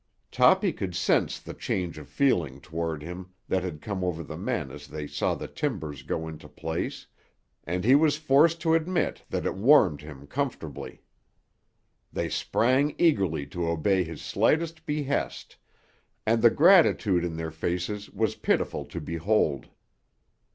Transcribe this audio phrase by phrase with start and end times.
[0.31, 4.71] Toppy could sense the change of feeling toward him that had come over the men
[4.71, 7.05] as they saw the timbers go into place,
[7.65, 11.03] and he was forced to admit that it warmed him comfortably.
[12.11, 15.57] They sprang eagerly to obey his slightest behest,
[16.25, 19.67] and the gratitude in their faces was pitiful to behold.